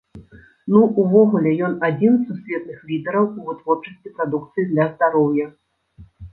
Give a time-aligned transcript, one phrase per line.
[0.75, 5.45] Ну, увогуле ён адзін з сусветных лідэраў у вытворчасці прадукцыі для здароўя.